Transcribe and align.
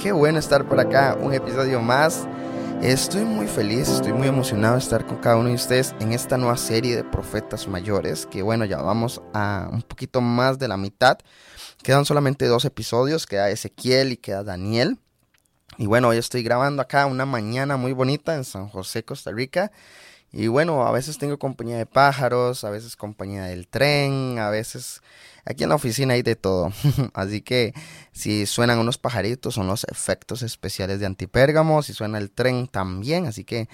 Qué 0.00 0.12
bueno 0.12 0.38
estar 0.38 0.68
por 0.68 0.80
acá, 0.80 1.16
un 1.18 1.32
episodio 1.32 1.80
más. 1.80 2.26
Estoy 2.82 3.24
muy 3.24 3.46
feliz, 3.46 3.88
estoy 3.88 4.12
muy 4.12 4.28
emocionado 4.28 4.74
de 4.74 4.80
estar 4.80 5.06
con 5.06 5.16
cada 5.16 5.36
uno 5.36 5.48
de 5.48 5.54
ustedes 5.54 5.94
en 6.00 6.12
esta 6.12 6.36
nueva 6.36 6.56
serie 6.58 6.96
de 6.96 7.04
profetas 7.04 7.66
mayores, 7.68 8.26
que 8.26 8.42
bueno, 8.42 8.66
ya 8.66 8.82
vamos 8.82 9.22
a 9.32 9.68
un 9.72 9.82
poquito 9.82 10.20
más 10.20 10.58
de 10.58 10.68
la 10.68 10.76
mitad. 10.76 11.18
Quedan 11.82 12.04
solamente 12.04 12.46
dos 12.46 12.64
episodios, 12.64 13.26
queda 13.26 13.50
Ezequiel 13.50 14.12
y 14.12 14.16
queda 14.18 14.42
Daniel. 14.42 14.98
Y 15.78 15.86
bueno, 15.86 16.08
hoy 16.08 16.18
estoy 16.18 16.42
grabando 16.42 16.82
acá 16.82 17.06
una 17.06 17.24
mañana 17.24 17.76
muy 17.76 17.92
bonita 17.92 18.34
en 18.34 18.44
San 18.44 18.68
José, 18.68 19.04
Costa 19.04 19.30
Rica. 19.30 19.72
Y 20.36 20.48
bueno, 20.48 20.84
a 20.84 20.90
veces 20.90 21.16
tengo 21.16 21.38
compañía 21.38 21.78
de 21.78 21.86
pájaros, 21.86 22.64
a 22.64 22.70
veces 22.70 22.96
compañía 22.96 23.44
del 23.44 23.68
tren, 23.68 24.40
a 24.40 24.50
veces 24.50 25.00
aquí 25.44 25.62
en 25.62 25.68
la 25.68 25.76
oficina 25.76 26.14
hay 26.14 26.22
de 26.22 26.34
todo. 26.34 26.72
Así 27.14 27.40
que 27.40 27.72
si 28.10 28.44
suenan 28.44 28.80
unos 28.80 28.98
pajaritos 28.98 29.54
son 29.54 29.68
los 29.68 29.84
efectos 29.84 30.42
especiales 30.42 30.98
de 30.98 31.06
Antipérgamo, 31.06 31.84
si 31.84 31.92
suena 31.92 32.18
el 32.18 32.32
tren 32.32 32.66
también, 32.66 33.26
así 33.26 33.44
que 33.44 33.68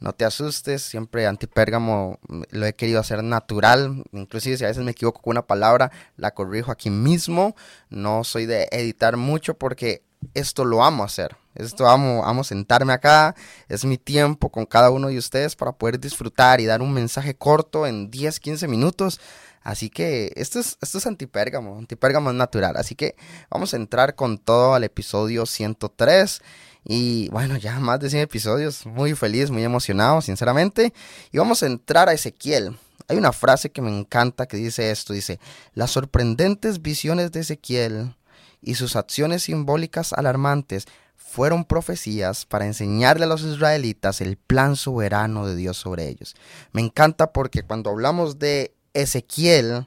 no 0.00 0.14
te 0.14 0.24
asustes, 0.24 0.80
siempre 0.80 1.26
Antipérgamo 1.26 2.18
lo 2.50 2.64
he 2.64 2.74
querido 2.74 2.98
hacer 2.98 3.22
natural, 3.22 4.02
inclusive 4.12 4.56
si 4.56 4.64
a 4.64 4.68
veces 4.68 4.84
me 4.84 4.92
equivoco 4.92 5.20
con 5.20 5.32
una 5.32 5.46
palabra, 5.46 5.92
la 6.16 6.32
corrijo 6.32 6.72
aquí 6.72 6.88
mismo, 6.88 7.54
no 7.90 8.24
soy 8.24 8.46
de 8.46 8.68
editar 8.72 9.18
mucho 9.18 9.52
porque 9.52 10.02
esto 10.32 10.64
lo 10.64 10.82
amo 10.82 11.04
hacer. 11.04 11.36
Esto 11.56 11.88
amo, 11.88 12.24
amo 12.24 12.44
sentarme 12.44 12.92
acá. 12.92 13.34
Es 13.68 13.84
mi 13.84 13.98
tiempo 13.98 14.50
con 14.50 14.66
cada 14.66 14.90
uno 14.90 15.08
de 15.08 15.18
ustedes 15.18 15.56
para 15.56 15.72
poder 15.72 15.98
disfrutar 15.98 16.60
y 16.60 16.66
dar 16.66 16.82
un 16.82 16.92
mensaje 16.92 17.34
corto 17.34 17.86
en 17.86 18.10
10, 18.10 18.40
15 18.40 18.68
minutos. 18.68 19.20
Así 19.62 19.90
que 19.90 20.32
esto 20.36 20.60
es, 20.60 20.78
esto 20.80 20.98
es 20.98 21.06
antipérgamo, 21.08 21.76
antipérgamo 21.76 22.30
es 22.30 22.36
natural. 22.36 22.76
Así 22.76 22.94
que 22.94 23.16
vamos 23.50 23.74
a 23.74 23.76
entrar 23.76 24.14
con 24.14 24.38
todo 24.38 24.74
al 24.74 24.84
episodio 24.84 25.44
103. 25.44 26.40
Y 26.84 27.28
bueno, 27.30 27.56
ya 27.56 27.80
más 27.80 27.98
de 27.98 28.10
100 28.10 28.22
episodios. 28.22 28.86
Muy 28.86 29.14
feliz, 29.14 29.50
muy 29.50 29.64
emocionado, 29.64 30.20
sinceramente. 30.20 30.92
Y 31.32 31.38
vamos 31.38 31.62
a 31.62 31.66
entrar 31.66 32.08
a 32.08 32.12
Ezequiel. 32.12 32.78
Hay 33.08 33.16
una 33.16 33.32
frase 33.32 33.70
que 33.70 33.82
me 33.82 33.90
encanta 33.90 34.46
que 34.46 34.56
dice 34.56 34.92
esto. 34.92 35.12
Dice, 35.12 35.40
las 35.74 35.90
sorprendentes 35.90 36.80
visiones 36.80 37.32
de 37.32 37.40
Ezequiel 37.40 38.14
y 38.62 38.76
sus 38.76 38.94
acciones 38.94 39.44
simbólicas 39.44 40.12
alarmantes 40.12 40.86
fueron 41.36 41.66
profecías 41.66 42.46
para 42.46 42.64
enseñarle 42.64 43.24
a 43.24 43.28
los 43.28 43.42
israelitas 43.42 44.22
el 44.22 44.38
plan 44.38 44.74
soberano 44.74 45.46
de 45.46 45.54
Dios 45.54 45.76
sobre 45.76 46.08
ellos. 46.08 46.34
Me 46.72 46.80
encanta 46.80 47.30
porque 47.30 47.62
cuando 47.62 47.90
hablamos 47.90 48.38
de 48.38 48.74
Ezequiel, 48.94 49.86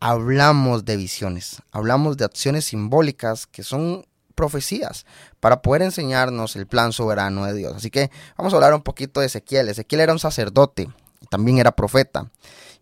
hablamos 0.00 0.84
de 0.84 0.96
visiones, 0.96 1.62
hablamos 1.70 2.16
de 2.16 2.24
acciones 2.24 2.64
simbólicas 2.64 3.46
que 3.46 3.62
son 3.62 4.06
profecías 4.34 5.06
para 5.38 5.62
poder 5.62 5.82
enseñarnos 5.82 6.56
el 6.56 6.66
plan 6.66 6.92
soberano 6.92 7.44
de 7.44 7.54
Dios. 7.54 7.76
Así 7.76 7.92
que 7.92 8.10
vamos 8.36 8.52
a 8.52 8.56
hablar 8.56 8.74
un 8.74 8.82
poquito 8.82 9.20
de 9.20 9.26
Ezequiel. 9.26 9.68
Ezequiel 9.68 10.00
era 10.00 10.12
un 10.12 10.18
sacerdote, 10.18 10.88
también 11.30 11.58
era 11.58 11.76
profeta. 11.76 12.32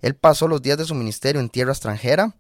Él 0.01 0.15
pasó 0.15 0.49
los 0.49 0.63
días 0.63 0.79
de 0.79 0.87
su 0.87 0.95
ministerio 0.95 1.39
en 1.39 1.51
tierra 1.51 1.73
extranjera, 1.73 2.35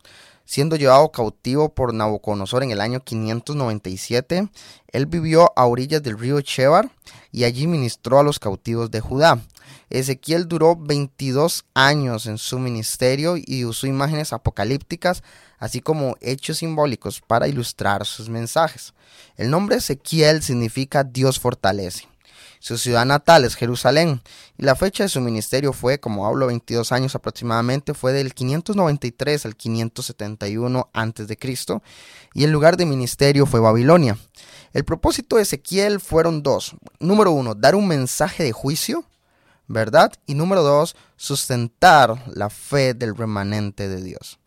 siendo 0.44 0.76
llevado 0.76 1.10
cautivo 1.10 1.74
por 1.74 1.94
Nabucodonosor 1.94 2.62
en 2.62 2.70
el 2.70 2.80
año 2.80 3.00
597. 3.00 4.48
Él 4.88 5.06
vivió 5.06 5.52
a 5.56 5.66
orillas 5.66 6.02
del 6.02 6.18
río 6.18 6.40
Chebar 6.40 6.90
y 7.32 7.44
allí 7.44 7.66
ministró 7.66 8.18
a 8.18 8.22
los 8.22 8.38
cautivos 8.38 8.90
de 8.90 9.00
Judá. 9.00 9.40
Ezequiel 9.90 10.48
duró 10.48 10.76
22 10.76 11.64
años 11.74 12.26
en 12.26 12.38
su 12.38 12.58
ministerio 12.58 13.36
y 13.36 13.64
usó 13.64 13.86
imágenes 13.86 14.32
apocalípticas, 14.32 15.22
así 15.58 15.80
como 15.80 16.16
hechos 16.20 16.58
simbólicos 16.58 17.20
para 17.20 17.48
ilustrar 17.48 18.04
sus 18.04 18.28
mensajes. 18.28 18.94
El 19.36 19.50
nombre 19.50 19.76
Ezequiel 19.76 20.42
significa 20.42 21.04
Dios 21.04 21.38
fortalece. 21.38 22.08
Su 22.64 22.78
ciudad 22.78 23.04
natal 23.04 23.44
es 23.44 23.56
Jerusalén 23.56 24.22
y 24.56 24.62
la 24.62 24.74
fecha 24.74 25.02
de 25.02 25.10
su 25.10 25.20
ministerio 25.20 25.74
fue, 25.74 26.00
como 26.00 26.26
hablo, 26.26 26.46
22 26.46 26.92
años 26.92 27.14
aproximadamente, 27.14 27.92
fue 27.92 28.14
del 28.14 28.32
593 28.32 29.44
al 29.44 29.54
571 29.54 30.88
a.C. 30.94 31.38
y 32.32 32.44
el 32.44 32.50
lugar 32.50 32.78
de 32.78 32.86
ministerio 32.86 33.44
fue 33.44 33.60
Babilonia. 33.60 34.16
El 34.72 34.86
propósito 34.86 35.36
de 35.36 35.42
Ezequiel 35.42 36.00
fueron 36.00 36.42
dos. 36.42 36.74
Número 37.00 37.32
uno, 37.32 37.54
dar 37.54 37.74
un 37.74 37.86
mensaje 37.86 38.44
de 38.44 38.52
juicio, 38.52 39.04
¿verdad? 39.66 40.14
Y 40.24 40.34
número 40.34 40.62
dos, 40.62 40.96
sustentar 41.16 42.24
la 42.34 42.48
fe 42.48 42.94
del 42.94 43.14
remanente 43.14 43.90
de 43.90 44.02
Dios. 44.02 44.38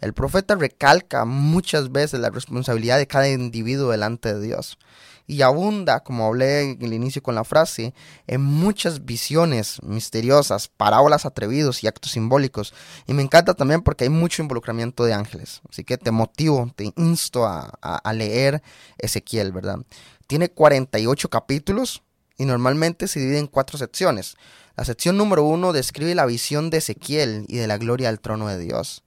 El 0.00 0.14
profeta 0.14 0.54
recalca 0.54 1.26
muchas 1.26 1.92
veces 1.92 2.20
la 2.20 2.30
responsabilidad 2.30 2.96
de 2.96 3.06
cada 3.06 3.28
individuo 3.28 3.90
delante 3.90 4.32
de 4.32 4.40
Dios 4.40 4.78
y 5.26 5.42
abunda, 5.42 6.00
como 6.00 6.26
hablé 6.26 6.62
en 6.62 6.82
el 6.82 6.92
inicio 6.92 7.22
con 7.22 7.34
la 7.34 7.44
frase, 7.44 7.94
en 8.26 8.42
muchas 8.42 9.04
visiones 9.04 9.82
misteriosas, 9.82 10.68
parábolas 10.68 11.26
atrevidos 11.26 11.82
y 11.82 11.86
actos 11.86 12.12
simbólicos. 12.12 12.74
Y 13.06 13.14
me 13.14 13.22
encanta 13.22 13.54
también 13.54 13.82
porque 13.82 14.04
hay 14.04 14.10
mucho 14.10 14.42
involucramiento 14.42 15.04
de 15.04 15.14
ángeles. 15.14 15.60
Así 15.68 15.84
que 15.84 15.98
te 15.98 16.10
motivo, 16.10 16.70
te 16.76 16.92
insto 16.96 17.44
a, 17.44 17.66
a 17.80 18.12
leer 18.12 18.62
Ezequiel, 18.98 19.52
¿verdad? 19.52 19.78
Tiene 20.26 20.48
48 20.50 21.28
capítulos 21.28 22.02
y 22.38 22.44
normalmente 22.44 23.08
se 23.08 23.20
divide 23.20 23.38
en 23.38 23.46
cuatro 23.46 23.78
secciones. 23.78 24.36
La 24.76 24.84
sección 24.84 25.16
número 25.16 25.42
uno 25.44 25.72
describe 25.72 26.14
la 26.14 26.26
visión 26.26 26.70
de 26.70 26.78
Ezequiel 26.78 27.46
y 27.48 27.56
de 27.56 27.66
la 27.66 27.78
gloria 27.78 28.08
del 28.08 28.20
trono 28.20 28.46
de 28.48 28.58
Dios. 28.58 29.02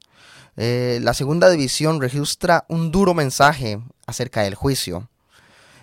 Eh, 0.58 1.00
la 1.02 1.13
segunda 1.13 1.50
división 1.50 2.02
registra 2.02 2.66
un 2.68 2.91
duro 2.91 3.13
mensaje 3.13 3.79
acerca 4.08 4.41
del 4.41 4.56
juicio. 4.56 5.09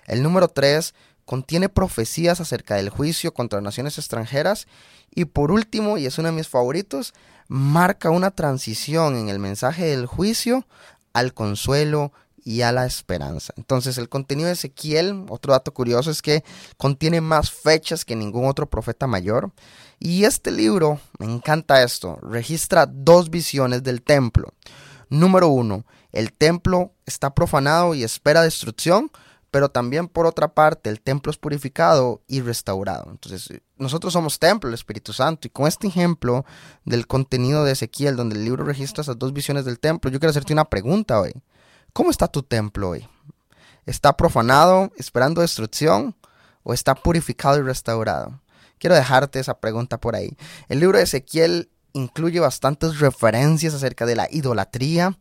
El 0.06 0.22
número 0.22 0.48
3 0.48 0.94
contiene 1.24 1.68
profecías 1.68 2.40
acerca 2.40 2.76
del 2.76 2.88
juicio 2.88 3.34
contra 3.34 3.60
naciones 3.60 3.98
extranjeras. 3.98 4.66
Y 5.14 5.26
por 5.26 5.50
último, 5.50 5.98
y 5.98 6.06
es 6.06 6.18
uno 6.18 6.28
de 6.28 6.34
mis 6.34 6.48
favoritos, 6.48 7.14
marca 7.48 8.10
una 8.10 8.30
transición 8.30 9.16
en 9.16 9.28
el 9.28 9.38
mensaje 9.38 9.84
del 9.86 10.06
juicio 10.06 10.66
al 11.12 11.34
consuelo 11.34 12.12
y 12.44 12.62
a 12.62 12.70
la 12.70 12.86
esperanza. 12.86 13.52
Entonces 13.56 13.98
el 13.98 14.08
contenido 14.08 14.46
de 14.46 14.52
Ezequiel, 14.52 15.26
otro 15.28 15.52
dato 15.52 15.74
curioso 15.74 16.12
es 16.12 16.22
que 16.22 16.44
contiene 16.76 17.20
más 17.20 17.50
fechas 17.50 18.04
que 18.04 18.14
ningún 18.14 18.46
otro 18.46 18.70
profeta 18.70 19.08
mayor. 19.08 19.50
Y 19.98 20.24
este 20.24 20.52
libro, 20.52 21.00
me 21.18 21.26
encanta 21.26 21.82
esto, 21.82 22.20
registra 22.22 22.86
dos 22.86 23.30
visiones 23.30 23.82
del 23.82 24.00
templo. 24.00 24.52
Número 25.08 25.48
uno, 25.48 25.84
el 26.12 26.32
templo 26.32 26.92
está 27.04 27.34
profanado 27.34 27.94
y 27.94 28.04
espera 28.04 28.42
destrucción 28.42 29.10
pero 29.56 29.70
también 29.70 30.06
por 30.06 30.26
otra 30.26 30.48
parte 30.52 30.90
el 30.90 31.00
templo 31.00 31.30
es 31.30 31.38
purificado 31.38 32.22
y 32.26 32.42
restaurado. 32.42 33.06
Entonces, 33.10 33.62
nosotros 33.78 34.12
somos 34.12 34.38
templo, 34.38 34.68
el 34.68 34.74
Espíritu 34.74 35.14
Santo, 35.14 35.48
y 35.48 35.50
con 35.50 35.66
este 35.66 35.86
ejemplo 35.86 36.44
del 36.84 37.06
contenido 37.06 37.64
de 37.64 37.72
Ezequiel, 37.72 38.16
donde 38.16 38.36
el 38.36 38.44
libro 38.44 38.66
registra 38.66 39.00
esas 39.00 39.18
dos 39.18 39.32
visiones 39.32 39.64
del 39.64 39.80
templo, 39.80 40.10
yo 40.10 40.20
quiero 40.20 40.28
hacerte 40.28 40.52
una 40.52 40.66
pregunta 40.66 41.18
hoy. 41.18 41.32
¿Cómo 41.94 42.10
está 42.10 42.28
tu 42.28 42.42
templo 42.42 42.90
hoy? 42.90 43.08
¿Está 43.86 44.14
profanado, 44.14 44.92
esperando 44.98 45.40
destrucción, 45.40 46.14
o 46.62 46.74
está 46.74 46.94
purificado 46.94 47.56
y 47.56 47.62
restaurado? 47.62 48.42
Quiero 48.76 48.94
dejarte 48.94 49.40
esa 49.40 49.58
pregunta 49.58 49.98
por 49.98 50.16
ahí. 50.16 50.36
El 50.68 50.80
libro 50.80 50.98
de 50.98 51.04
Ezequiel 51.04 51.70
incluye 51.94 52.40
bastantes 52.40 52.98
referencias 52.98 53.72
acerca 53.72 54.04
de 54.04 54.16
la 54.16 54.28
idolatría 54.30 55.16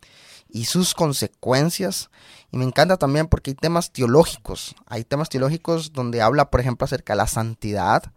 y 0.50 0.65
sus 0.65 0.94
consecuencias. 0.94 2.09
Y 2.51 2.57
me 2.57 2.65
encanta 2.65 2.97
también 2.97 3.27
porque 3.27 3.51
hay 3.51 3.56
temas 3.56 3.92
teológicos. 3.92 4.75
Hay 4.88 5.03
temas 5.03 5.30
teológicos 5.30 5.94
donde 5.94 6.21
habla, 6.21 6.50
por 6.50 6.62
ejemplo, 6.62 6.86
acerca 6.86 7.13
de 7.13 7.18
la 7.18 7.27
santidad, 7.27 8.12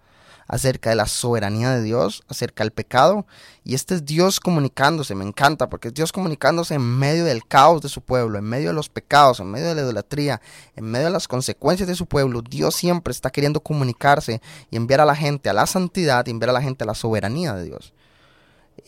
acerca 0.48 0.90
de 0.90 0.96
la 0.96 1.06
soberanía 1.06 1.70
de 1.70 1.82
Dios, 1.82 2.22
acerca 2.28 2.64
del 2.64 2.72
pecado. 2.72 3.26
Y 3.64 3.74
este 3.74 3.96
es 3.96 4.04
Dios 4.04 4.40
comunicándose, 4.40 5.14
me 5.14 5.24
encanta, 5.24 5.68
porque 5.68 5.88
es 5.88 5.94
Dios 5.94 6.10
comunicándose 6.10 6.74
en 6.74 6.82
medio 6.82 7.24
del 7.24 7.46
caos 7.46 7.82
de 7.82 7.88
su 7.88 8.00
pueblo, 8.00 8.38
en 8.38 8.44
medio 8.44 8.68
de 8.68 8.74
los 8.74 8.88
pecados, 8.88 9.40
en 9.40 9.50
medio 9.50 9.68
de 9.68 9.74
la 9.74 9.82
idolatría, 9.82 10.40
en 10.74 10.86
medio 10.86 11.06
de 11.06 11.12
las 11.12 11.28
consecuencias 11.28 11.86
de 11.86 11.94
su 11.94 12.06
pueblo. 12.06 12.42
Dios 12.42 12.74
siempre 12.74 13.12
está 13.12 13.30
queriendo 13.30 13.60
comunicarse 13.60 14.40
y 14.70 14.76
enviar 14.76 15.02
a 15.02 15.04
la 15.04 15.14
gente 15.14 15.50
a 15.50 15.52
la 15.52 15.66
santidad 15.66 16.26
y 16.26 16.30
enviar 16.30 16.50
a 16.50 16.54
la 16.54 16.62
gente 16.62 16.84
a 16.84 16.86
la 16.86 16.94
soberanía 16.94 17.54
de 17.54 17.64
Dios. 17.64 17.92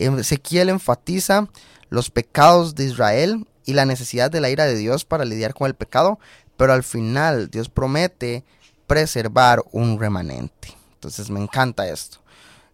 Ezequiel 0.01 0.69
enfatiza 0.69 1.47
los 1.89 2.09
pecados 2.09 2.75
de 2.75 2.85
Israel 2.85 3.47
y 3.65 3.73
la 3.73 3.85
necesidad 3.85 4.31
de 4.31 4.41
la 4.41 4.49
ira 4.49 4.65
de 4.65 4.75
Dios 4.75 5.05
para 5.05 5.25
lidiar 5.25 5.53
con 5.53 5.67
el 5.67 5.75
pecado, 5.75 6.19
pero 6.57 6.73
al 6.73 6.83
final 6.83 7.49
Dios 7.49 7.69
promete 7.69 8.43
preservar 8.87 9.63
un 9.71 9.99
remanente. 9.99 10.75
Entonces 10.93 11.29
me 11.29 11.39
encanta 11.39 11.87
esto. 11.87 12.19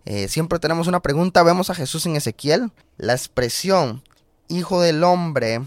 Eh, 0.06 0.27
siempre 0.29 0.59
tenemos 0.59 0.88
una 0.88 1.01
pregunta, 1.01 1.44
vemos 1.44 1.69
a 1.69 1.75
Jesús 1.75 2.06
en 2.06 2.15
Ezequiel. 2.15 2.71
La 2.97 3.13
expresión 3.13 4.03
hijo 4.47 4.81
del 4.81 5.03
hombre 5.03 5.62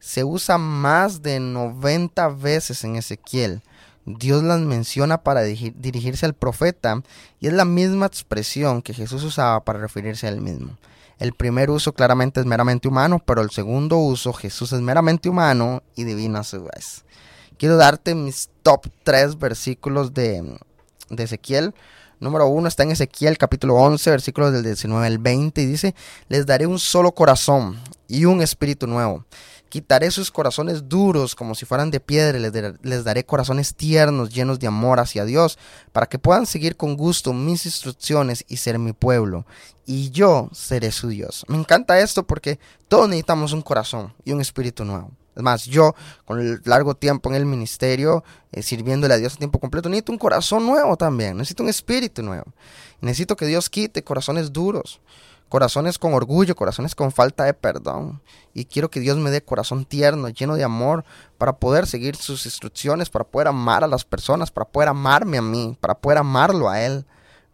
se 0.00 0.24
usa 0.24 0.58
más 0.58 1.22
de 1.22 1.40
90 1.40 2.28
veces 2.28 2.84
en 2.84 2.96
Ezequiel. 2.96 3.62
Dios 4.04 4.42
las 4.42 4.60
menciona 4.60 5.22
para 5.22 5.42
dirigirse 5.42 6.26
al 6.26 6.34
profeta 6.34 7.02
y 7.40 7.48
es 7.48 7.52
la 7.52 7.64
misma 7.64 8.06
expresión 8.06 8.82
que 8.82 8.94
Jesús 8.94 9.24
usaba 9.24 9.64
para 9.64 9.80
referirse 9.80 10.26
a 10.26 10.30
él 10.30 10.40
mismo. 10.40 10.76
El 11.18 11.32
primer 11.32 11.70
uso 11.70 11.94
claramente 11.94 12.40
es 12.40 12.46
meramente 12.46 12.88
humano, 12.88 13.22
pero 13.24 13.40
el 13.40 13.50
segundo 13.50 13.96
uso, 13.96 14.32
Jesús 14.32 14.72
es 14.72 14.80
meramente 14.80 15.28
humano 15.28 15.82
y 15.94 16.04
divino 16.04 16.38
a 16.38 16.44
su 16.44 16.64
vez. 16.64 17.04
Quiero 17.58 17.76
darte 17.76 18.14
mis 18.14 18.50
top 18.62 18.86
3 19.02 19.38
versículos 19.38 20.12
de, 20.12 20.58
de 21.08 21.22
Ezequiel. 21.22 21.74
Número 22.20 22.46
1 22.48 22.68
está 22.68 22.82
en 22.82 22.90
Ezequiel 22.90 23.38
capítulo 23.38 23.76
11, 23.76 24.10
versículos 24.10 24.52
del 24.52 24.62
19 24.62 25.06
al 25.06 25.18
20 25.18 25.62
y 25.62 25.66
dice, 25.66 25.94
les 26.28 26.44
daré 26.44 26.66
un 26.66 26.78
solo 26.78 27.12
corazón 27.12 27.78
y 28.08 28.26
un 28.26 28.42
espíritu 28.42 28.86
nuevo 28.86 29.24
Quitaré 29.68 30.10
sus 30.10 30.30
corazones 30.30 30.88
duros 30.88 31.34
como 31.34 31.54
si 31.54 31.66
fueran 31.66 31.90
de 31.90 32.00
piedra 32.00 32.38
y 32.38 32.40
les, 32.82 33.04
daré 33.04 33.24
corazones 33.24 33.74
tiernos 33.74 34.30
llenos 34.30 34.58
de 34.58 34.68
amor 34.68 35.00
hacia 35.00 35.24
Dios 35.24 35.58
para 35.92 36.06
que 36.06 36.18
puedan 36.18 36.46
seguir 36.46 36.76
con 36.76 36.96
gusto 36.96 37.32
mis 37.32 37.66
instrucciones 37.66 38.44
y 38.48 38.58
ser 38.58 38.78
mi 38.78 38.92
pueblo. 38.92 39.44
Y 39.84 40.10
yo 40.10 40.48
seré 40.52 40.92
su 40.92 41.08
Dios. 41.08 41.44
Me 41.48 41.56
encanta 41.56 42.00
esto 42.00 42.26
porque 42.26 42.58
todos 42.88 43.08
necesitamos 43.08 43.52
un 43.52 43.62
corazón 43.62 44.14
y 44.24 44.32
un 44.32 44.40
espíritu 44.40 44.84
nuevo. 44.84 45.10
Es 45.34 45.42
más, 45.42 45.66
yo 45.66 45.94
con 46.24 46.40
el 46.40 46.62
largo 46.64 46.94
tiempo 46.94 47.28
en 47.28 47.36
el 47.36 47.44
ministerio, 47.44 48.24
eh, 48.52 48.62
sirviéndole 48.62 49.14
a 49.14 49.18
Dios 49.18 49.34
a 49.34 49.36
tiempo 49.36 49.58
completo, 49.58 49.90
necesito 49.90 50.12
un 50.12 50.18
corazón 50.18 50.64
nuevo 50.64 50.96
también, 50.96 51.36
necesito 51.36 51.62
un 51.62 51.68
espíritu 51.68 52.22
nuevo. 52.22 52.46
Necesito 53.02 53.36
que 53.36 53.46
Dios 53.46 53.68
quite 53.68 54.02
corazones 54.02 54.52
duros 54.52 55.00
corazones 55.48 55.98
con 55.98 56.14
orgullo, 56.14 56.56
corazones 56.56 56.94
con 56.94 57.12
falta 57.12 57.44
de 57.44 57.54
perdón. 57.54 58.22
Y 58.54 58.64
quiero 58.64 58.90
que 58.90 59.00
Dios 59.00 59.16
me 59.16 59.30
dé 59.30 59.42
corazón 59.42 59.84
tierno, 59.84 60.28
lleno 60.28 60.56
de 60.56 60.64
amor, 60.64 61.04
para 61.38 61.56
poder 61.56 61.86
seguir 61.86 62.16
sus 62.16 62.46
instrucciones, 62.46 63.10
para 63.10 63.24
poder 63.24 63.48
amar 63.48 63.84
a 63.84 63.88
las 63.88 64.04
personas, 64.04 64.50
para 64.50 64.66
poder 64.66 64.88
amarme 64.88 65.38
a 65.38 65.42
mí, 65.42 65.76
para 65.80 65.94
poder 65.94 66.18
amarlo 66.18 66.68
a 66.68 66.80
Él. 66.80 67.04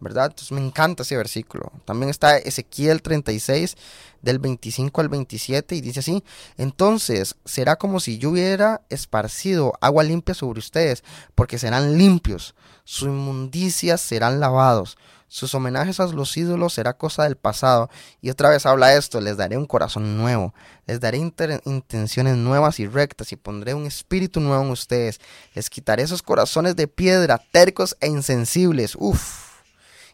¿Verdad? 0.02 0.26
Entonces 0.30 0.50
me 0.50 0.60
encanta 0.60 1.04
ese 1.04 1.16
versículo. 1.16 1.70
También 1.84 2.10
está 2.10 2.36
Ezequiel 2.36 3.02
36, 3.02 3.76
del 4.20 4.40
25 4.40 5.00
al 5.00 5.08
27, 5.08 5.76
y 5.76 5.80
dice 5.80 6.00
así, 6.00 6.24
entonces 6.56 7.36
será 7.44 7.76
como 7.76 8.00
si 8.00 8.18
yo 8.18 8.30
hubiera 8.30 8.82
esparcido 8.88 9.74
agua 9.80 10.02
limpia 10.02 10.34
sobre 10.34 10.58
ustedes, 10.58 11.04
porque 11.36 11.56
serán 11.56 11.98
limpios, 11.98 12.56
su 12.82 13.06
inmundicia 13.06 13.96
serán 13.96 14.40
lavados, 14.40 14.98
sus 15.28 15.54
homenajes 15.54 16.00
a 16.00 16.06
los 16.06 16.36
ídolos 16.36 16.72
será 16.74 16.94
cosa 16.94 17.22
del 17.22 17.36
pasado. 17.36 17.88
Y 18.20 18.30
otra 18.30 18.48
vez 18.48 18.66
habla 18.66 18.96
esto, 18.96 19.20
les 19.20 19.36
daré 19.36 19.56
un 19.56 19.66
corazón 19.66 20.16
nuevo, 20.18 20.52
les 20.86 20.98
daré 20.98 21.18
intenciones 21.18 22.36
nuevas 22.36 22.80
y 22.80 22.88
rectas 22.88 23.30
y 23.30 23.36
pondré 23.36 23.72
un 23.72 23.86
espíritu 23.86 24.40
nuevo 24.40 24.64
en 24.64 24.70
ustedes. 24.70 25.20
Les 25.54 25.70
quitaré 25.70 26.02
esos 26.02 26.22
corazones 26.22 26.74
de 26.74 26.88
piedra, 26.88 27.40
tercos 27.52 27.96
e 28.00 28.08
insensibles. 28.08 28.96
Uf. 28.98 29.51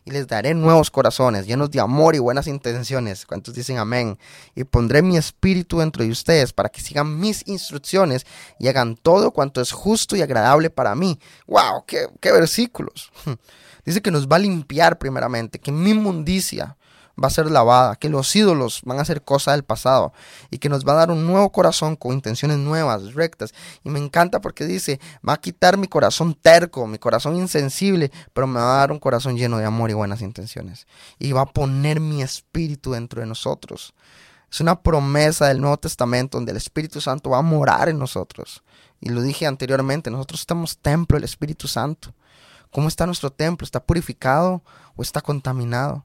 Y 0.09 0.11
les 0.11 0.27
daré 0.27 0.55
nuevos 0.55 0.91
corazones, 0.91 1.47
llenos 1.47 1.71
de 1.71 1.81
amor 1.81 2.15
y 2.15 2.19
buenas 2.19 2.47
intenciones. 2.47 3.27
¿Cuántos 3.27 3.53
dicen 3.53 3.77
amén? 3.77 4.19
Y 4.55 4.65
pondré 4.65 5.03
mi 5.03 5.19
espíritu 5.19 5.81
dentro 5.81 6.03
de 6.03 6.11
ustedes 6.11 6.55
para 6.55 6.71
que 6.71 6.81
sigan 6.81 7.21
mis 7.21 7.47
instrucciones 7.47 8.25
y 8.59 8.69
hagan 8.69 8.97
todo 8.97 9.33
cuanto 9.33 9.61
es 9.61 9.71
justo 9.71 10.17
y 10.17 10.23
agradable 10.23 10.71
para 10.71 10.95
mí. 10.95 11.21
¡Wow! 11.47 11.85
¡Qué, 11.87 12.07
qué 12.23 12.33
versículos! 12.33 13.13
Dice 13.85 14.01
que 14.01 14.11
nos 14.11 14.27
va 14.27 14.37
a 14.37 14.39
limpiar 14.39 14.97
primeramente, 14.97 15.59
que 15.59 15.73
mi 15.73 15.91
inmundicia 15.91 16.78
va 17.23 17.29
a 17.29 17.31
ser 17.31 17.51
lavada, 17.51 17.97
que 17.97 18.09
los 18.09 18.35
ídolos 18.37 18.81
van 18.85 19.01
a 19.01 19.05
ser 19.05 19.23
cosa 19.23 19.53
del 19.53 19.65
pasado 19.65 20.13
y 20.51 20.59
que 20.59 20.69
nos 20.69 20.87
va 20.87 20.93
a 20.93 20.97
dar 20.97 21.11
un 21.11 21.27
nuevo 21.27 21.51
corazón 21.51 21.97
con 21.97 22.13
intenciones 22.13 22.59
nuevas, 22.59 23.15
rectas. 23.15 23.53
Y 23.85 23.91
me 23.91 23.99
encanta 23.99 24.41
porque 24.41 24.65
dice, 24.65 25.01
va 25.27 25.35
a 25.35 25.41
quitar 25.41 25.77
mi 25.77 25.89
corazón 25.89 26.35
terco, 26.35 26.87
mi 26.87 26.99
corazón 26.99 27.37
insensible, 27.37 28.13
pero 28.33 28.47
me 28.47 28.61
va 28.61 28.77
a 28.77 28.79
dar 28.79 28.93
un 28.93 28.99
corazón 28.99 29.37
lleno 29.37 29.59
de 29.59 29.65
amor 29.65 29.91
y 29.91 29.95
buenas 29.95 30.23
intenciones. 30.23 30.87
Y 31.19 31.33
va 31.33 31.43
a 31.43 31.47
poner 31.47 32.01
mi 32.01 32.23
espíritu 32.23 32.93
dentro 32.93 33.21
de 33.21 33.27
nosotros. 33.27 33.95
Es 34.51 34.61
una 34.61 34.81
promesa 34.81 35.49
del 35.49 35.61
Nuevo 35.61 35.77
Testamento 35.77 36.39
donde 36.39 36.53
el 36.53 36.57
Espíritu 36.57 37.01
Santo 37.01 37.31
va 37.31 37.39
a 37.39 37.43
morar 37.43 37.89
en 37.89 37.99
nosotros. 37.99 38.63
Y 39.01 39.11
lo 39.11 39.21
dije 39.21 39.47
anteriormente, 39.47 40.11
nosotros 40.11 40.41
estamos 40.41 40.79
templo 40.79 41.17
del 41.17 41.25
Espíritu 41.25 41.69
Santo. 41.69 42.15
¿Cómo 42.71 42.89
está 42.89 43.07
nuestro 43.07 43.31
templo? 43.31 43.65
¿Está 43.65 43.81
purificado 43.81 44.63
o 44.97 45.03
está 45.03 45.21
contaminado? 45.21 46.05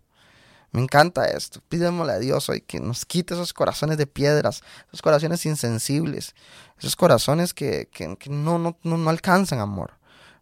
Me 0.73 0.81
encanta 0.81 1.27
esto. 1.27 1.61
Pídemosle 1.69 2.13
a 2.13 2.19
Dios 2.19 2.49
hoy 2.49 2.61
que 2.61 2.79
nos 2.79 3.05
quite 3.05 3.35
esos 3.35 3.53
corazones 3.53 3.97
de 3.97 4.07
piedras, 4.07 4.63
esos 4.87 5.03
corazones 5.03 5.45
insensibles, 5.45 6.33
esos 6.79 6.95
corazones 6.95 7.53
que, 7.53 7.87
no, 8.27 8.57
no, 8.57 8.75
no 8.83 9.09
alcanzan 9.09 9.59
amor, 9.59 9.93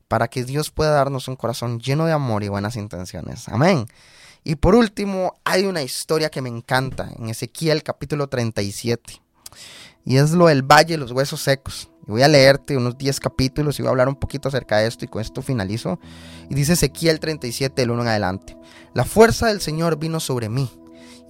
para 0.07 0.29
que 0.29 0.45
Dios 0.45 0.71
pueda 0.71 0.91
darnos 0.91 1.27
un 1.27 1.35
corazón 1.35 1.81
lleno 1.81 2.05
de 2.05 2.13
amor 2.13 2.43
y 2.43 2.47
buenas 2.47 2.77
intenciones. 2.77 3.49
Amén. 3.49 3.85
Y 4.45 4.55
por 4.55 4.73
último, 4.73 5.35
hay 5.43 5.65
una 5.65 5.83
historia 5.83 6.29
que 6.29 6.41
me 6.41 6.49
encanta 6.49 7.11
en 7.17 7.29
Ezequiel 7.29 7.83
capítulo 7.83 8.27
37. 8.27 9.21
Y 10.05 10.17
es 10.17 10.31
lo 10.31 10.47
del 10.47 10.63
valle 10.63 10.93
de 10.93 10.97
los 10.97 11.11
huesos 11.11 11.41
secos. 11.41 11.90
Y 12.07 12.11
voy 12.11 12.23
a 12.23 12.27
leerte 12.27 12.77
unos 12.77 12.97
10 12.97 13.19
capítulos 13.19 13.79
y 13.79 13.81
voy 13.81 13.87
a 13.87 13.91
hablar 13.91 14.09
un 14.09 14.15
poquito 14.15 14.49
acerca 14.49 14.77
de 14.77 14.87
esto 14.87 15.05
y 15.05 15.07
con 15.07 15.21
esto 15.21 15.41
finalizo. 15.41 15.99
Y 16.49 16.55
dice 16.55 16.73
Ezequiel 16.73 17.19
37, 17.19 17.81
el 17.81 17.91
1 17.91 18.01
en 18.01 18.07
adelante. 18.07 18.57
La 18.93 19.05
fuerza 19.05 19.47
del 19.47 19.61
Señor 19.61 19.97
vino 19.97 20.19
sobre 20.19 20.49
mí 20.49 20.69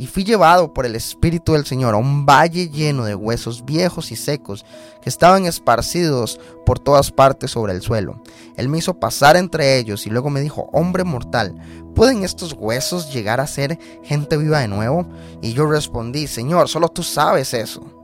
y 0.02 0.08
fui 0.08 0.24
llevado 0.24 0.74
por 0.74 0.88
el 0.88 0.96
Espíritu 0.96 1.54
del 1.54 1.66
Señor 1.66 1.94
a 1.94 1.98
un 1.98 2.26
valle 2.26 2.70
lleno 2.70 3.06
de 3.06 3.14
huesos 3.14 3.66
viejos 3.66 4.12
y 4.12 4.16
secos 4.16 4.66
que 5.02 5.10
estaban 5.10 5.46
esparcidos 5.46 6.40
por 6.66 6.80
todas 6.80 7.12
partes 7.12 7.52
sobre 7.52 7.74
el 7.74 7.84
suelo. 7.84 8.22
Él 8.58 8.68
me 8.68 8.80
hizo 8.80 9.00
pasar 9.00 9.38
entre 9.38 9.78
ellos 9.78 10.08
y 10.08 10.10
luego 10.10 10.32
me 10.32 10.42
dijo, 10.42 10.70
hombre 10.74 11.04
mortal, 11.04 11.56
¿pueden 11.94 12.24
estos 12.24 12.54
huesos 12.54 13.14
llegar 13.14 13.40
a 13.40 13.46
ser 13.46 13.78
gente 14.04 14.38
viva 14.38 14.60
de 14.60 14.68
nuevo? 14.68 15.08
Y 15.40 15.54
yo 15.54 15.68
respondí, 15.68 16.26
Señor, 16.26 16.68
solo 16.68 16.90
tú 16.90 17.04
sabes 17.04 17.54
eso. 17.54 18.01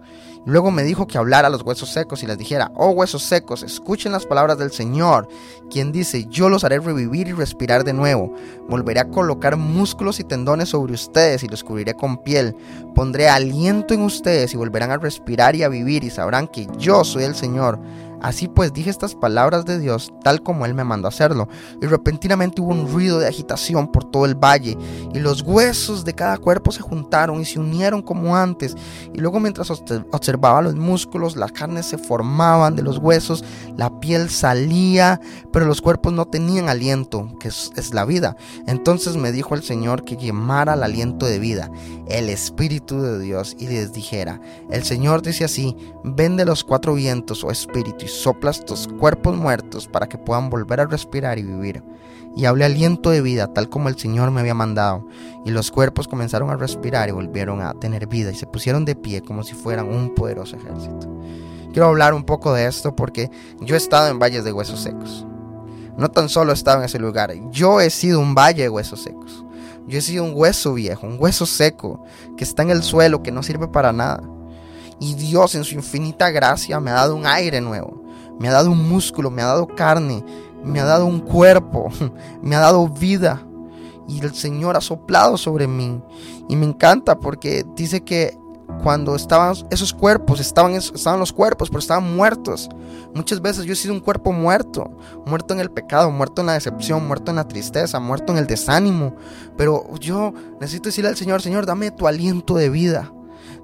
Luego 0.47 0.71
me 0.71 0.83
dijo 0.83 1.07
que 1.07 1.17
hablara 1.17 1.49
a 1.49 1.51
los 1.51 1.63
huesos 1.63 1.89
secos 1.89 2.23
y 2.23 2.25
les 2.25 2.37
dijera, 2.37 2.71
oh 2.73 2.91
huesos 2.91 3.21
secos, 3.21 3.63
escuchen 3.63 4.13
las 4.13 4.25
palabras 4.25 4.57
del 4.57 4.71
Señor, 4.71 5.27
quien 5.69 5.91
dice, 5.91 6.25
yo 6.29 6.47
los 6.47 6.63
haré 6.63 6.79
revivir 6.79 7.27
y 7.27 7.33
respirar 7.33 7.83
de 7.83 7.91
nuevo. 7.91 8.33
Volveré 8.69 9.01
a 9.01 9.09
colocar 9.09 9.57
músculos 9.57 10.21
y 10.21 10.23
tendones 10.23 10.69
sobre 10.69 10.93
ustedes 10.93 11.43
y 11.43 11.49
los 11.49 11.65
cubriré 11.65 11.95
con 11.95 12.23
piel. 12.23 12.55
Pondré 12.95 13.27
aliento 13.27 13.93
en 13.93 14.03
ustedes 14.03 14.53
y 14.53 14.57
volverán 14.57 14.91
a 14.91 14.97
respirar 14.97 15.53
y 15.57 15.63
a 15.63 15.67
vivir 15.67 16.05
y 16.05 16.09
sabrán 16.09 16.47
que 16.47 16.65
yo 16.77 17.03
soy 17.03 17.25
el 17.25 17.35
Señor. 17.35 17.77
Así 18.21 18.47
pues 18.47 18.73
dije 18.73 18.89
estas 18.89 19.15
palabras 19.15 19.65
de 19.65 19.79
Dios 19.79 20.11
tal 20.23 20.41
como 20.41 20.65
Él 20.65 20.73
me 20.73 20.83
mandó 20.83 21.07
hacerlo, 21.07 21.47
y 21.81 21.85
repentinamente 21.85 22.61
hubo 22.61 22.71
un 22.71 22.91
ruido 22.91 23.19
de 23.19 23.27
agitación 23.27 23.91
por 23.91 24.09
todo 24.09 24.25
el 24.25 24.35
valle, 24.35 24.77
y 25.13 25.19
los 25.19 25.41
huesos 25.41 26.03
de 26.03 26.13
cada 26.13 26.37
cuerpo 26.37 26.71
se 26.71 26.81
juntaron 26.81 27.39
y 27.41 27.45
se 27.45 27.59
unieron 27.59 28.01
como 28.01 28.35
antes, 28.35 28.75
y 29.13 29.19
luego 29.19 29.39
mientras 29.39 29.69
observaba 29.69 30.61
los 30.61 30.75
músculos, 30.75 31.35
las 31.35 31.51
carnes 31.51 31.85
se 31.85 31.97
formaban 31.97 32.75
de 32.75 32.83
los 32.83 32.97
huesos, 32.97 33.43
la 33.75 33.99
piel 33.99 34.29
salía, 34.29 35.19
pero 35.51 35.65
los 35.65 35.81
cuerpos 35.81 36.13
no 36.13 36.25
tenían 36.25 36.69
aliento, 36.69 37.31
que 37.39 37.49
es, 37.49 37.93
la 37.93 38.05
vida. 38.05 38.35
Entonces 38.67 39.15
me 39.15 39.31
dijo 39.31 39.55
el 39.55 39.63
Señor 39.63 40.03
que 40.03 40.17
llamara 40.17 40.73
el 40.73 40.83
aliento 40.83 41.25
de 41.25 41.39
vida, 41.39 41.71
el 42.07 42.29
Espíritu 42.29 43.01
de 43.01 43.19
Dios, 43.19 43.55
y 43.57 43.67
les 43.67 43.93
dijera, 43.93 44.41
el 44.69 44.83
Señor 44.83 45.21
dice 45.21 45.45
así, 45.45 45.75
ven 46.03 46.37
de 46.37 46.45
los 46.45 46.63
cuatro 46.63 46.93
vientos, 46.93 47.43
oh 47.43 47.51
Espíritu, 47.51 48.05
y 48.05 48.09
soplas 48.21 48.65
tus 48.65 48.87
cuerpos 48.87 49.35
muertos 49.35 49.87
para 49.87 50.07
que 50.07 50.17
puedan 50.17 50.49
volver 50.49 50.81
a 50.81 50.85
respirar 50.85 51.39
y 51.39 51.43
vivir. 51.43 51.83
Y 52.35 52.45
hablé 52.45 52.65
aliento 52.65 53.09
de 53.09 53.21
vida, 53.21 53.51
tal 53.53 53.69
como 53.69 53.89
el 53.89 53.97
Señor 53.97 54.29
me 54.31 54.41
había 54.41 54.53
mandado. 54.53 55.07
Y 55.45 55.51
los 55.51 55.71
cuerpos 55.71 56.07
comenzaron 56.07 56.49
a 56.49 56.55
respirar 56.55 57.09
y 57.09 57.13
volvieron 57.13 57.61
a 57.61 57.73
tener 57.73 58.07
vida 58.07 58.31
y 58.31 58.35
se 58.35 58.45
pusieron 58.45 58.85
de 58.85 58.95
pie 58.95 59.21
como 59.21 59.43
si 59.43 59.53
fueran 59.53 59.87
un 59.87 60.13
poderoso 60.13 60.55
ejército. 60.55 61.07
Quiero 61.71 61.87
hablar 61.87 62.13
un 62.13 62.23
poco 62.23 62.53
de 62.53 62.65
esto 62.65 62.95
porque 62.95 63.31
yo 63.61 63.75
he 63.75 63.77
estado 63.77 64.09
en 64.09 64.19
valles 64.19 64.43
de 64.43 64.51
huesos 64.51 64.81
secos. 64.81 65.25
No 65.97 66.09
tan 66.11 66.29
solo 66.29 66.51
he 66.51 66.53
estado 66.53 66.79
en 66.79 66.85
ese 66.85 66.99
lugar, 66.99 67.33
yo 67.49 67.81
he 67.81 67.89
sido 67.89 68.19
un 68.19 68.35
valle 68.35 68.63
de 68.63 68.69
huesos 68.69 69.01
secos. 69.01 69.43
Yo 69.87 69.97
he 69.97 70.01
sido 70.01 70.25
un 70.25 70.33
hueso 70.35 70.73
viejo, 70.73 71.07
un 71.07 71.17
hueso 71.17 71.45
seco, 71.45 72.03
que 72.35 72.43
está 72.43 72.61
en 72.61 72.71
el 72.71 72.83
suelo, 72.83 73.23
que 73.23 73.31
no 73.31 73.41
sirve 73.41 73.67
para 73.67 73.93
nada. 73.93 74.21
Y 74.99 75.15
Dios 75.15 75.55
en 75.55 75.63
su 75.63 75.75
infinita 75.75 76.29
gracia 76.29 76.79
me 76.79 76.91
ha 76.91 76.95
dado 76.95 77.15
un 77.15 77.25
aire 77.25 77.61
nuevo, 77.61 78.03
me 78.39 78.47
ha 78.47 78.53
dado 78.53 78.71
un 78.71 78.87
músculo, 78.89 79.31
me 79.31 79.41
ha 79.41 79.47
dado 79.47 79.67
carne, 79.67 80.23
me 80.63 80.79
ha 80.79 80.85
dado 80.85 81.05
un 81.05 81.19
cuerpo, 81.19 81.89
me 82.41 82.55
ha 82.55 82.59
dado 82.59 82.87
vida. 82.87 83.43
Y 84.07 84.21
el 84.23 84.33
Señor 84.33 84.77
ha 84.77 84.81
soplado 84.81 85.37
sobre 85.37 85.67
mí. 85.67 86.01
Y 86.47 86.55
me 86.55 86.65
encanta 86.65 87.19
porque 87.19 87.65
dice 87.75 88.01
que 88.03 88.37
cuando 88.83 89.15
estaban 89.15 89.55
esos 89.69 89.93
cuerpos, 89.93 90.39
estaban, 90.39 90.73
estaban 90.73 91.19
los 91.19 91.33
cuerpos, 91.33 91.69
pero 91.69 91.79
estaban 91.79 92.15
muertos. 92.15 92.69
Muchas 93.13 93.41
veces 93.41 93.65
yo 93.65 93.73
he 93.73 93.75
sido 93.75 93.93
un 93.93 93.99
cuerpo 93.99 94.31
muerto, 94.31 94.91
muerto 95.25 95.53
en 95.53 95.59
el 95.59 95.71
pecado, 95.71 96.11
muerto 96.11 96.41
en 96.41 96.47
la 96.47 96.53
decepción, 96.53 97.07
muerto 97.07 97.31
en 97.31 97.37
la 97.37 97.47
tristeza, 97.47 97.99
muerto 97.99 98.33
en 98.33 98.39
el 98.39 98.47
desánimo. 98.47 99.15
Pero 99.57 99.93
yo 99.99 100.33
necesito 100.59 100.89
decirle 100.89 101.09
al 101.09 101.17
Señor, 101.17 101.41
Señor, 101.41 101.65
dame 101.65 101.91
tu 101.91 102.07
aliento 102.07 102.55
de 102.55 102.69
vida. 102.69 103.11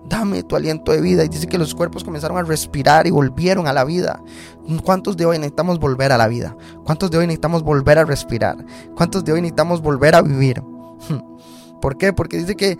Dame 0.07 0.43
tu 0.43 0.55
aliento 0.55 0.91
de 0.91 1.01
vida. 1.01 1.23
Y 1.23 1.29
dice 1.29 1.47
que 1.47 1.57
los 1.57 1.73
cuerpos 1.73 2.03
comenzaron 2.03 2.37
a 2.37 2.43
respirar 2.43 3.07
y 3.07 3.11
volvieron 3.11 3.67
a 3.67 3.73
la 3.73 3.83
vida. 3.83 4.21
¿Cuántos 4.83 5.17
de 5.17 5.25
hoy 5.25 5.37
necesitamos 5.37 5.79
volver 5.79 6.11
a 6.11 6.17
la 6.17 6.27
vida? 6.27 6.55
¿Cuántos 6.83 7.09
de 7.11 7.17
hoy 7.17 7.27
necesitamos 7.27 7.63
volver 7.63 7.99
a 7.99 8.05
respirar? 8.05 8.57
¿Cuántos 8.95 9.23
de 9.23 9.31
hoy 9.31 9.41
necesitamos 9.41 9.81
volver 9.81 10.15
a 10.15 10.21
vivir? 10.21 10.61
¿Por 11.81 11.97
qué? 11.97 12.13
Porque 12.13 12.37
dice 12.37 12.55
que 12.55 12.77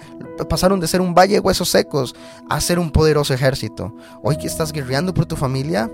pasaron 0.50 0.80
de 0.80 0.88
ser 0.88 1.02
un 1.02 1.14
valle 1.14 1.34
de 1.34 1.40
huesos 1.42 1.70
secos 1.70 2.16
a 2.50 2.62
ser 2.62 2.80
un 2.80 2.90
poderoso 2.90 3.34
ejército. 3.34 3.94
Hoy 4.22 4.38
que 4.38 4.48
estás 4.48 4.72
guerreando 4.72 5.14
por 5.14 5.26
tu 5.26 5.36
familia, 5.36 5.92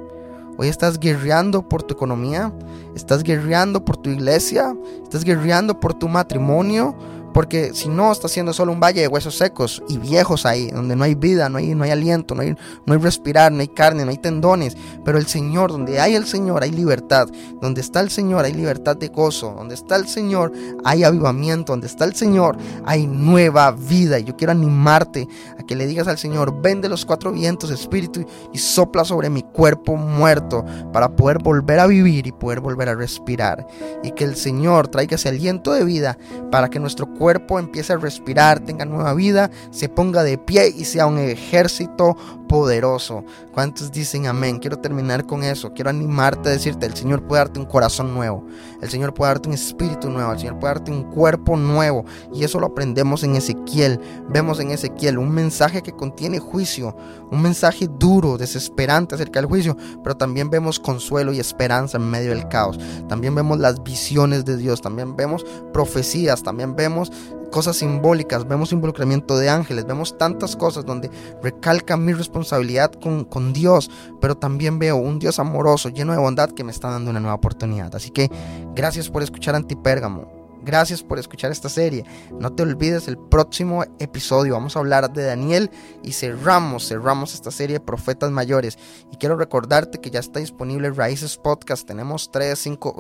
hoy 0.57 0.67
estás 0.67 0.99
guerreando 0.99 1.67
por 1.67 1.81
tu 1.81 1.95
economía, 1.95 2.53
estás 2.95 3.23
guerreando 3.23 3.83
por 3.83 3.97
tu 3.97 4.11
iglesia, 4.11 4.75
estás 5.01 5.23
guerreando 5.23 5.79
por 5.79 5.95
tu 5.95 6.07
matrimonio, 6.07 6.95
porque 7.33 7.73
si 7.73 7.89
no, 7.89 8.11
está 8.11 8.27
siendo 8.27 8.53
solo 8.53 8.71
un 8.71 8.79
valle 8.79 9.01
de 9.01 9.07
huesos 9.07 9.37
secos 9.37 9.83
y 9.87 9.97
viejos 9.97 10.45
ahí, 10.45 10.69
donde 10.71 10.95
no 10.95 11.03
hay 11.03 11.15
vida, 11.15 11.49
no 11.49 11.57
hay, 11.57 11.75
no 11.75 11.83
hay 11.83 11.91
aliento, 11.91 12.35
no 12.35 12.41
hay, 12.41 12.55
no 12.85 12.93
hay 12.93 12.99
respirar, 12.99 13.51
no 13.51 13.61
hay 13.61 13.67
carne, 13.67 14.05
no 14.05 14.11
hay 14.11 14.17
tendones. 14.17 14.75
Pero 15.05 15.17
el 15.17 15.27
Señor, 15.27 15.71
donde 15.71 15.99
hay 15.99 16.15
el 16.15 16.25
Señor, 16.25 16.63
hay 16.63 16.71
libertad. 16.71 17.27
Donde 17.61 17.81
está 17.81 17.99
el 17.99 18.09
Señor, 18.09 18.45
hay 18.45 18.53
libertad 18.53 18.97
de 18.97 19.09
gozo. 19.09 19.53
Donde 19.55 19.75
está 19.75 19.95
el 19.95 20.07
Señor, 20.07 20.51
hay 20.83 21.03
avivamiento. 21.03 21.73
Donde 21.73 21.87
está 21.87 22.05
el 22.05 22.15
Señor, 22.15 22.57
hay 22.85 23.07
nueva 23.07 23.71
vida. 23.71 24.19
Y 24.19 24.23
yo 24.23 24.35
quiero 24.35 24.51
animarte 24.51 25.27
a 25.57 25.63
que 25.63 25.75
le 25.75 25.87
digas 25.87 26.07
al 26.07 26.17
Señor, 26.17 26.61
ven 26.61 26.81
de 26.81 26.89
los 26.89 27.05
cuatro 27.05 27.31
vientos, 27.31 27.71
Espíritu, 27.71 28.25
y 28.53 28.57
sopla 28.57 29.05
sobre 29.05 29.29
mi 29.29 29.43
cuerpo 29.43 29.95
muerto 29.95 30.65
para 30.91 31.15
poder 31.15 31.39
volver 31.39 31.79
a 31.79 31.87
vivir 31.87 32.27
y 32.27 32.31
poder 32.31 32.59
volver 32.59 32.89
a 32.89 32.95
respirar. 32.95 33.65
Y 34.03 34.11
que 34.11 34.23
el 34.23 34.35
Señor 34.35 34.87
traiga 34.87 35.15
ese 35.15 35.29
aliento 35.29 35.73
de 35.73 35.83
vida 35.83 36.17
para 36.51 36.69
que 36.69 36.79
nuestro 36.79 37.07
cuerpo 37.19 37.59
empiece 37.59 37.93
a 37.93 37.97
respirar, 37.97 38.61
tenga 38.61 38.85
nueva 38.85 39.13
vida, 39.13 39.51
se 39.69 39.89
ponga 39.89 40.23
de 40.23 40.37
pie 40.37 40.73
y 40.75 40.85
sea 40.85 41.05
un 41.05 41.19
ejército 41.19 42.15
poderoso. 42.49 43.23
¿Cuántos 43.53 43.91
dicen 43.91 44.25
amén? 44.25 44.57
Quiero 44.59 44.79
terminar 44.79 45.25
con 45.25 45.43
eso. 45.43 45.71
Quiero 45.71 45.91
animarte 45.91 46.49
a 46.49 46.51
decirte, 46.51 46.87
el 46.87 46.95
Señor 46.95 47.25
puede 47.25 47.41
darte 47.41 47.59
un 47.59 47.65
corazón 47.65 48.13
nuevo. 48.13 48.43
El 48.81 48.89
Señor 48.89 49.13
puede 49.13 49.29
darte 49.29 49.47
un 49.47 49.55
espíritu 49.55 50.09
nuevo. 50.09 50.33
El 50.33 50.39
Señor 50.39 50.59
puede 50.59 50.73
darte 50.73 50.91
un 50.91 51.03
cuerpo 51.03 51.55
nuevo. 51.55 52.03
Y 52.33 52.43
eso 52.43 52.59
lo 52.59 52.67
aprendemos 52.67 53.23
en 53.23 53.35
Ezequiel. 53.35 54.01
Vemos 54.27 54.59
en 54.59 54.71
Ezequiel 54.71 55.19
un 55.19 55.31
mensaje 55.31 55.83
que 55.83 55.93
contiene 55.93 56.39
juicio. 56.39 56.97
Un 57.31 57.41
mensaje 57.41 57.87
duro, 57.87 58.37
desesperante 58.37 59.15
acerca 59.15 59.39
del 59.39 59.47
juicio. 59.47 59.77
Pero 60.03 60.17
también 60.17 60.49
vemos 60.49 60.79
consuelo 60.79 61.31
y 61.31 61.39
esperanza 61.39 61.97
en 61.97 62.09
medio 62.09 62.31
del 62.31 62.47
caos. 62.47 62.79
También 63.07 63.35
vemos 63.35 63.59
las 63.59 63.83
visiones 63.83 64.43
de 64.43 64.57
Dios. 64.57 64.81
También 64.81 65.15
vemos 65.15 65.45
profecías. 65.71 66.41
También 66.41 66.75
vemos 66.75 67.11
cosas 67.49 67.77
simbólicas, 67.77 68.47
vemos 68.47 68.71
involucramiento 68.71 69.37
de 69.37 69.49
ángeles, 69.49 69.85
vemos 69.85 70.17
tantas 70.17 70.55
cosas 70.55 70.85
donde 70.85 71.09
recalca 71.41 71.97
mi 71.97 72.13
responsabilidad 72.13 72.91
con, 72.91 73.25
con, 73.25 73.53
Dios, 73.53 73.89
pero 74.21 74.35
también 74.35 74.79
veo 74.79 74.95
un 74.95 75.19
Dios 75.19 75.39
amoroso, 75.39 75.89
lleno 75.89 76.13
de 76.13 76.19
bondad 76.19 76.51
que 76.51 76.63
me 76.63 76.71
está 76.71 76.89
dando 76.89 77.11
una 77.11 77.19
nueva 77.19 77.35
oportunidad. 77.35 77.95
Así 77.95 78.11
que 78.11 78.29
gracias 78.75 79.09
por 79.09 79.23
escuchar 79.23 79.55
Antipérgamo. 79.55 80.38
Gracias 80.69 81.01
por 81.01 81.17
escuchar 81.17 81.51
esta 81.51 81.67
serie. 81.67 82.05
No 82.39 82.53
te 82.53 82.61
olvides 82.61 83.07
el 83.07 83.17
próximo 83.17 83.83
episodio. 83.97 84.53
Vamos 84.53 84.75
a 84.75 84.79
hablar 84.79 85.11
de 85.11 85.23
Daniel 85.23 85.71
y 86.03 86.11
cerramos, 86.11 86.87
cerramos 86.87 87.33
esta 87.33 87.49
serie 87.49 87.79
de 87.79 87.79
profetas 87.79 88.29
mayores. 88.29 88.77
Y 89.11 89.17
quiero 89.17 89.35
recordarte 89.35 89.99
que 89.99 90.11
ya 90.11 90.19
está 90.19 90.39
disponible 90.39 90.91
Raíces 90.91 91.37
Podcast. 91.37 91.87
Tenemos 91.87 92.29
3, 92.31 92.59
5, 92.59 92.97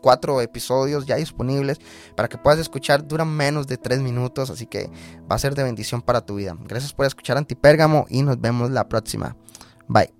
4 0.00 0.40
episodios 0.40 1.04
ya 1.04 1.16
disponibles 1.16 1.78
para 2.16 2.26
que 2.26 2.38
puedas 2.38 2.58
escuchar. 2.58 3.06
Duran 3.06 3.28
menos 3.28 3.66
de 3.66 3.76
3 3.76 4.00
minutos, 4.00 4.48
así 4.48 4.64
que 4.64 4.90
va 5.30 5.36
a 5.36 5.38
ser 5.38 5.54
de 5.54 5.62
bendición 5.62 6.00
para 6.00 6.22
tu 6.22 6.36
vida. 6.36 6.56
Gracias 6.64 6.94
por 6.94 7.04
escuchar 7.04 7.36
Antipérgamo 7.36 8.06
y 8.08 8.22
nos 8.22 8.40
vemos 8.40 8.70
la 8.70 8.88
próxima. 8.88 9.36
Bye. 9.88 10.14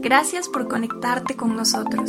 Gracias 0.00 0.48
por 0.48 0.68
conectarte 0.68 1.36
con 1.36 1.54
nosotros. 1.54 2.08